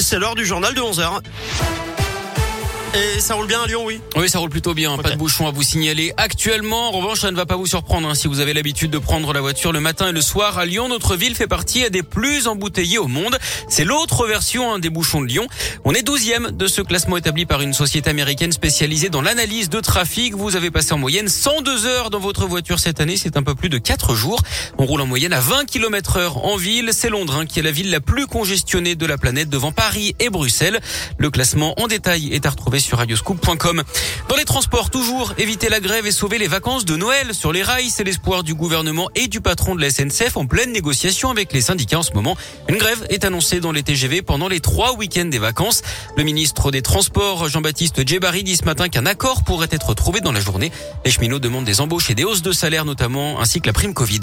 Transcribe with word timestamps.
C'est 0.00 0.18
l'heure 0.18 0.34
du 0.34 0.44
journal 0.44 0.74
de 0.74 0.80
11h. 0.80 1.20
Et 2.94 3.18
ça 3.20 3.34
roule 3.34 3.48
bien 3.48 3.60
à 3.60 3.66
Lyon, 3.66 3.82
oui 3.84 4.00
Oui, 4.14 4.28
ça 4.28 4.38
roule 4.38 4.50
plutôt 4.50 4.72
bien. 4.72 4.96
Pas 4.98 5.10
de 5.10 5.16
bouchon 5.16 5.48
à 5.48 5.50
vous 5.50 5.64
signaler 5.64 6.12
actuellement. 6.16 6.90
En 6.90 6.92
revanche, 6.92 7.20
ça 7.20 7.32
ne 7.32 7.36
va 7.36 7.44
pas 7.44 7.56
vous 7.56 7.66
surprendre 7.66 8.08
hein, 8.08 8.14
si 8.14 8.28
vous 8.28 8.38
avez 8.38 8.54
l'habitude 8.54 8.92
de 8.92 8.98
prendre 8.98 9.32
la 9.32 9.40
voiture 9.40 9.72
le 9.72 9.80
matin 9.80 10.10
et 10.10 10.12
le 10.12 10.20
soir 10.20 10.58
à 10.58 10.64
Lyon. 10.64 10.88
Notre 10.88 11.16
ville 11.16 11.34
fait 11.34 11.48
partie 11.48 11.90
des 11.90 12.04
plus 12.04 12.46
embouteillées 12.46 12.98
au 12.98 13.08
monde. 13.08 13.36
C'est 13.68 13.84
l'autre 13.84 14.28
version 14.28 14.72
hein, 14.72 14.78
des 14.78 14.90
bouchons 14.90 15.22
de 15.22 15.26
Lyon. 15.26 15.48
On 15.84 15.92
est 15.92 16.02
douzième 16.02 16.52
de 16.52 16.68
ce 16.68 16.82
classement 16.82 17.16
établi 17.16 17.46
par 17.46 17.62
une 17.62 17.72
société 17.72 18.10
américaine 18.10 18.52
spécialisée 18.52 19.08
dans 19.08 19.22
l'analyse 19.22 19.70
de 19.70 19.80
trafic. 19.80 20.36
Vous 20.36 20.54
avez 20.54 20.70
passé 20.70 20.92
en 20.92 20.98
moyenne 20.98 21.28
102 21.28 21.86
heures 21.86 22.10
dans 22.10 22.20
votre 22.20 22.46
voiture 22.46 22.78
cette 22.78 23.00
année. 23.00 23.16
C'est 23.16 23.36
un 23.36 23.42
peu 23.42 23.56
plus 23.56 23.70
de 23.70 23.78
4 23.78 24.14
jours. 24.14 24.40
On 24.78 24.86
roule 24.86 25.00
en 25.00 25.06
moyenne 25.06 25.32
à 25.32 25.40
20 25.40 25.64
km 25.64 26.18
heure 26.18 26.44
en 26.44 26.56
ville. 26.56 26.90
C'est 26.92 27.10
Londres 27.10 27.38
hein, 27.40 27.46
qui 27.46 27.58
est 27.58 27.62
la 27.62 27.72
ville 27.72 27.90
la 27.90 28.00
plus 28.00 28.28
congestionnée 28.28 28.94
de 28.94 29.06
la 29.06 29.18
planète 29.18 29.48
devant 29.48 29.72
Paris 29.72 30.14
et 30.20 30.30
Bruxelles. 30.30 30.80
Le 31.18 31.30
classement 31.30 31.74
en 31.80 31.88
détail 31.88 32.32
est 32.32 32.46
à 32.46 32.50
retrouver 32.50 32.83
sur 32.84 32.98
radioscoop.com. 32.98 33.82
Dans 34.28 34.36
les 34.36 34.44
transports, 34.44 34.90
toujours 34.90 35.34
éviter 35.38 35.68
la 35.68 35.80
grève 35.80 36.06
et 36.06 36.12
sauver 36.12 36.38
les 36.38 36.46
vacances 36.46 36.84
de 36.84 36.96
Noël 36.96 37.34
sur 37.34 37.52
les 37.52 37.62
rails, 37.62 37.90
c'est 37.90 38.04
l'espoir 38.04 38.42
du 38.42 38.54
gouvernement 38.54 39.08
et 39.14 39.26
du 39.26 39.40
patron 39.40 39.74
de 39.74 39.80
la 39.80 39.90
SNCF 39.90 40.36
en 40.36 40.46
pleine 40.46 40.72
négociation 40.72 41.30
avec 41.30 41.52
les 41.52 41.60
syndicats 41.60 41.98
en 41.98 42.02
ce 42.02 42.12
moment. 42.12 42.36
Une 42.68 42.76
grève 42.76 43.06
est 43.08 43.24
annoncée 43.24 43.60
dans 43.60 43.72
les 43.72 43.82
TGV 43.82 44.22
pendant 44.22 44.48
les 44.48 44.60
trois 44.60 44.94
week-ends 44.94 45.24
des 45.24 45.38
vacances. 45.38 45.82
Le 46.16 46.22
ministre 46.22 46.70
des 46.70 46.82
Transports, 46.82 47.48
Jean-Baptiste 47.48 48.06
Djebari, 48.06 48.44
dit 48.44 48.56
ce 48.56 48.64
matin 48.64 48.88
qu'un 48.88 49.06
accord 49.06 49.44
pourrait 49.44 49.68
être 49.70 49.94
trouvé 49.94 50.20
dans 50.20 50.32
la 50.32 50.40
journée. 50.40 50.70
Les 51.04 51.10
cheminots 51.10 51.38
demandent 51.38 51.64
des 51.64 51.80
embauches 51.80 52.10
et 52.10 52.14
des 52.14 52.24
hausses 52.24 52.42
de 52.42 52.52
salaire 52.52 52.84
notamment, 52.84 53.40
ainsi 53.40 53.60
que 53.60 53.66
la 53.66 53.72
prime 53.72 53.94
Covid. 53.94 54.20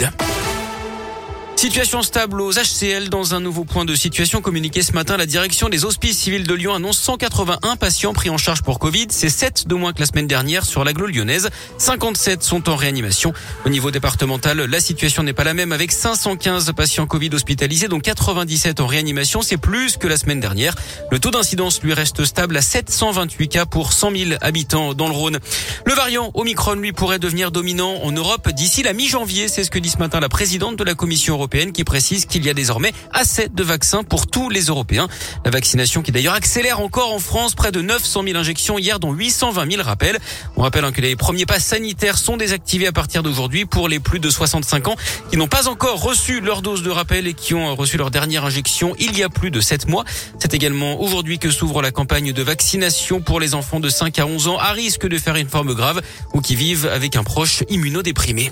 Situation 1.62 2.02
stable 2.02 2.42
aux 2.42 2.54
HCL 2.54 3.10
dans 3.10 3.36
un 3.36 3.40
nouveau 3.40 3.66
point 3.66 3.86
de 3.86 3.94
situation 3.94 4.42
communiqué 4.42 4.82
ce 4.82 4.94
matin. 4.94 5.16
La 5.16 5.28
direction 5.28 5.70
des 5.70 5.86
hospices 5.86 6.18
civils 6.18 6.48
de 6.48 6.56
Lyon 6.56 6.74
annonce 6.74 6.98
181 6.98 7.76
patients 7.76 8.14
pris 8.14 8.32
en 8.32 8.40
charge 8.40 8.64
pour 8.64 8.80
Covid. 8.80 9.06
C'est 9.12 9.30
7 9.30 9.68
de 9.68 9.76
moins 9.76 9.94
que 9.94 10.00
la 10.00 10.08
semaine 10.08 10.26
dernière 10.26 10.66
sur 10.66 10.84
l'agglo 10.84 11.06
lyonnaise. 11.06 11.52
57 11.78 12.42
sont 12.42 12.68
en 12.68 12.76
réanimation. 12.76 13.32
Au 13.64 13.70
niveau 13.70 13.92
départemental, 13.92 14.58
la 14.60 14.80
situation 14.80 15.22
n'est 15.22 15.34
pas 15.34 15.44
la 15.44 15.54
même 15.54 15.72
avec 15.72 15.92
515 15.92 16.72
patients 16.76 17.06
Covid 17.06 17.30
hospitalisés, 17.32 17.88
dont 17.88 18.00
97 18.00 18.80
en 18.80 18.88
réanimation. 18.88 19.44
C'est 19.44 19.58
plus 19.58 19.98
que 19.98 20.08
la 20.08 20.18
semaine 20.18 20.40
dernière. 20.40 20.74
Le 21.12 21.20
taux 21.20 21.30
d'incidence 21.30 21.84
lui 21.84 21.94
reste 21.94 22.26
stable 22.26 22.58
à 22.58 22.64
728 22.64 23.48
cas 23.50 23.66
pour 23.68 23.94
100 23.94 24.16
000 24.16 24.32
habitants 24.42 24.96
dans 24.96 25.08
le 25.08 25.14
Rhône. 25.14 25.38
Le 25.86 25.94
variant 25.94 26.32
Omicron 26.34 26.74
lui 26.74 26.92
pourrait 26.92 27.20
devenir 27.20 27.52
dominant 27.52 28.00
en 28.02 28.12
Europe 28.12 28.50
d'ici 28.50 28.82
la 28.82 28.94
mi-janvier. 28.94 29.48
C'est 29.48 29.64
ce 29.64 29.70
que 29.70 29.78
dit 29.78 29.90
ce 29.90 30.00
matin 30.00 30.20
la 30.20 30.28
présidente 30.28 30.76
de 30.76 30.84
la 30.84 30.96
Commission 30.96 31.36
européenne 31.36 31.51
qui 31.52 31.84
précise 31.84 32.26
qu'il 32.26 32.46
y 32.46 32.50
a 32.50 32.54
désormais 32.54 32.94
assez 33.12 33.50
de 33.50 33.64
vaccins 33.64 34.04
pour 34.04 34.28
tous 34.28 34.50
les 34.50 34.64
Européens. 34.64 35.10
La 35.44 35.52
vaccination 35.52 36.02
qui 36.02 36.14
d'ailleurs 36.14 36.34
accélère 36.34 36.80
encore 36.80 37.14
en 37.14 37.20
France, 37.20 37.56
près 37.56 37.74
de 37.74 37.82
900 37.82 38.24
000 38.26 38.38
injections 38.38 38.80
hier, 38.80 39.00
dont 39.00 39.12
820 39.12 39.70
000 39.70 39.84
rappels. 39.84 40.18
On 40.56 40.62
rappelle 40.62 40.86
hein, 40.86 40.94
que 40.94 41.02
les 41.02 41.18
premiers 41.18 41.46
passes 41.46 41.66
sanitaires 41.66 42.18
sont 42.18 42.38
désactivés 42.38 42.88
à 42.88 42.94
partir 42.94 43.22
d'aujourd'hui 43.22 43.66
pour 43.66 43.90
les 43.90 44.00
plus 44.00 44.20
de 44.20 44.30
65 44.30 44.88
ans 44.88 44.96
qui 45.30 45.36
n'ont 45.36 45.50
pas 45.50 45.68
encore 45.68 46.02
reçu 46.02 46.40
leur 46.40 46.62
dose 46.62 46.84
de 46.84 46.90
rappel 46.90 47.28
et 47.28 47.34
qui 47.34 47.54
ont 47.54 47.76
reçu 47.76 47.98
leur 47.98 48.12
dernière 48.12 48.46
injection 48.46 48.96
il 48.98 49.18
y 49.18 49.24
a 49.24 49.30
plus 49.30 49.52
de 49.52 49.60
7 49.60 49.90
mois. 49.90 50.06
C'est 50.40 50.54
également 50.54 51.02
aujourd'hui 51.02 51.38
que 51.38 51.52
s'ouvre 51.52 51.82
la 51.82 51.92
campagne 51.92 52.32
de 52.32 52.44
vaccination 52.44 53.20
pour 53.20 53.42
les 53.42 53.56
enfants 53.56 53.82
de 53.82 53.90
5 53.90 54.20
à 54.20 54.26
11 54.26 54.48
ans 54.48 54.58
à 54.58 54.72
risque 54.72 55.06
de 55.06 55.18
faire 55.18 55.36
une 55.36 55.50
forme 55.50 55.74
grave 55.74 56.02
ou 56.34 56.40
qui 56.40 56.56
vivent 56.56 56.88
avec 56.88 57.18
un 57.18 57.24
proche 57.24 57.66
immunodéprimé. 57.70 58.52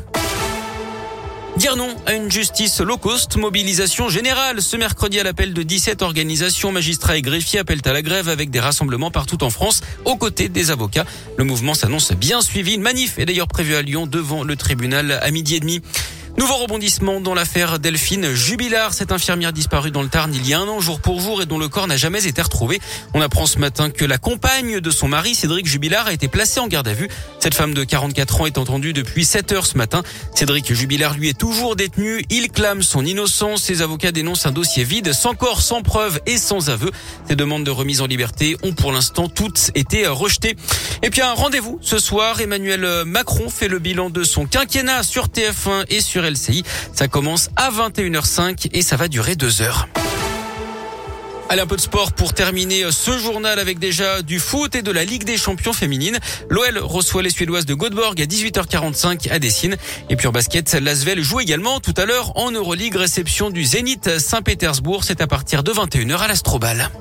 Dire 1.60 1.76
non 1.76 1.94
à 2.06 2.14
une 2.14 2.32
justice 2.32 2.80
low 2.80 2.96
cost, 2.96 3.36
mobilisation 3.36 4.08
générale. 4.08 4.62
Ce 4.62 4.78
mercredi 4.78 5.20
à 5.20 5.24
l'appel 5.24 5.54
de 5.54 5.62
17 5.62 6.02
organisations, 6.04 6.72
magistrats 6.72 7.18
et 7.18 7.22
greffiers 7.22 7.60
appellent 7.60 7.82
à 7.84 7.92
la 7.92 8.02
grève 8.02 8.30
avec 8.30 8.50
des 8.50 8.62
rassemblements 8.62 9.12
partout 9.12 9.44
en 9.44 9.50
France 9.50 9.82
aux 10.06 10.16
côtés 10.16 10.48
des 10.48 10.72
avocats. 10.72 11.04
Le 11.36 11.44
mouvement 11.44 11.74
s'annonce 11.74 12.14
bien 12.14 12.40
suivi. 12.40 12.76
Une 12.76 12.82
manif 12.82 13.20
est 13.20 13.26
d'ailleurs 13.26 13.50
prévue 13.50 13.76
à 13.76 13.82
Lyon 13.82 14.08
devant 14.08 14.46
le 14.46 14.56
tribunal 14.56 15.20
à 15.22 15.32
midi 15.32 15.56
et 15.56 15.60
demi. 15.60 15.82
Nouveau 16.40 16.56
rebondissement 16.56 17.20
dans 17.20 17.34
l'affaire 17.34 17.80
Delphine 17.80 18.34
Jubilard, 18.34 18.94
cette 18.94 19.12
infirmière 19.12 19.52
disparue 19.52 19.92
dans 19.92 20.02
le 20.02 20.08
Tarn 20.08 20.34
il 20.34 20.48
y 20.48 20.54
a 20.54 20.60
un 20.62 20.70
an 20.70 20.80
jour 20.80 21.02
pour 21.02 21.20
jour 21.20 21.42
et 21.42 21.46
dont 21.46 21.58
le 21.58 21.68
corps 21.68 21.86
n'a 21.86 21.98
jamais 21.98 22.28
été 22.28 22.42
retrouvé. 22.42 22.80
On 23.14 23.20
apprend 23.20 23.46
ce 23.46 23.60
matin 23.60 23.90
que 23.90 24.06
la 24.06 24.18
compagne 24.18 24.80
de 24.80 24.90
son 24.90 25.10
mari, 25.10 25.36
Cédric 25.36 25.66
Jubilard, 25.66 26.08
a 26.08 26.14
été 26.14 26.30
placée 26.30 26.62
en 26.62 26.70
garde 26.70 26.88
à 26.88 26.94
vue. 26.94 27.10
Cette 27.42 27.56
femme 27.56 27.74
de 27.74 27.84
44 27.84 28.40
ans 28.40 28.46
est 28.46 28.58
entendue 28.58 28.94
depuis 28.94 29.26
7 29.26 29.52
heures 29.52 29.66
ce 29.66 29.78
matin. 29.78 30.02
Cédric 30.34 30.74
Jubilard, 30.74 31.14
lui, 31.16 31.28
est 31.28 31.38
toujours 31.38 31.76
détenu. 31.76 32.24
Il 32.30 32.50
clame 32.50 32.84
son 32.84 33.06
innocence. 33.06 33.64
Ses 33.64 33.82
avocats 33.82 34.14
dénoncent 34.14 34.46
un 34.46 34.54
dossier 34.54 34.86
vide, 34.86 35.12
sans 35.12 35.36
corps, 35.36 35.62
sans 35.62 35.82
preuve 35.82 36.22
et 36.26 36.38
sans 36.38 36.70
aveu. 36.70 36.92
Ces 37.28 37.36
demandes 37.36 37.66
de 37.66 37.72
remise 37.72 38.00
en 38.00 38.06
liberté 38.06 38.56
ont 38.64 38.72
pour 38.72 38.94
l'instant 38.94 39.28
toutes 39.28 39.72
été 39.76 40.08
rejetées. 40.08 40.56
Et 41.04 41.10
puis 41.10 41.20
un 41.20 41.34
rendez-vous 41.34 41.80
ce 41.82 42.00
soir. 42.00 42.40
Emmanuel 42.40 43.04
Macron 43.04 43.50
fait 43.50 43.68
le 43.68 43.80
bilan 43.80 44.10
de 44.10 44.24
son 44.24 44.46
quinquennat 44.46 45.04
sur 45.04 45.28
TF1 45.28 45.84
et 45.90 46.00
sur 46.00 46.29
Ça 46.36 47.08
commence 47.08 47.50
à 47.56 47.70
21h05 47.72 48.70
et 48.74 48.82
ça 48.82 48.96
va 48.96 49.08
durer 49.08 49.36
deux 49.36 49.62
heures. 49.62 49.88
Allez, 51.52 51.62
un 51.62 51.68
peu 51.68 51.78
de 51.78 51.82
sport 51.82 52.14
pour 52.14 52.36
terminer 52.36 52.84
ce 52.92 53.18
journal 53.18 53.58
avec 53.58 53.80
déjà 53.80 54.22
du 54.22 54.38
foot 54.38 54.76
et 54.76 54.84
de 54.84 54.92
la 54.92 55.04
Ligue 55.04 55.24
des 55.24 55.36
champions 55.36 55.74
féminines. 55.74 56.20
L'OL 56.48 56.78
reçoit 56.78 57.24
les 57.24 57.32
Suédoises 57.32 57.66
de 57.66 57.74
Göteborg 57.74 58.22
à 58.22 58.26
18h45 58.26 59.32
à 59.32 59.40
Dessine. 59.40 59.76
Et 60.12 60.16
puis 60.16 60.28
en 60.28 60.32
basket, 60.32 60.72
l'Asvel 60.74 61.24
joue 61.24 61.40
également 61.40 61.80
tout 61.80 61.96
à 61.98 62.06
l'heure 62.06 62.38
en 62.38 62.52
Euroleague 62.52 62.96
réception 62.96 63.50
du 63.50 63.66
Zénith 63.66 64.20
Saint-Pétersbourg. 64.20 65.04
C'est 65.04 65.22
à 65.22 65.28
partir 65.28 65.64
de 65.64 65.72
21h 65.72 66.18
à 66.18 66.28
l'Astrobal. 66.28 66.92